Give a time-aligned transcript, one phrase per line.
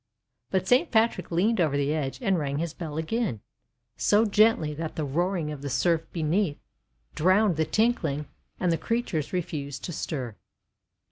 [0.49, 3.39] But Saint Patrick leaned over the edge, and rang his bell again,
[3.97, 6.57] so gently that the roaring of the surf beneath
[7.13, 8.25] drowned the tinkling,
[8.59, 10.35] and the creatures refused to stir.